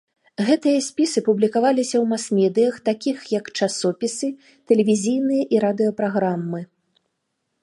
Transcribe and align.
Гэтыя 0.45 0.77
спісы 0.85 1.21
публікаваліся 1.27 1.95
ў 1.99 2.05
мас-медыях, 2.13 2.75
такіх 2.91 3.17
як 3.37 3.45
часопісы, 3.57 4.27
тэлевізійныя 4.73 5.43
і 5.57 5.65
радыё-праграмы. 5.69 6.59